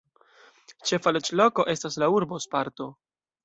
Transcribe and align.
Ĉefa 0.93 1.13
loĝloko 1.17 1.67
estas 1.77 2.01
la 2.05 2.11
urbo 2.17 2.43
"Sparto". 2.49 2.93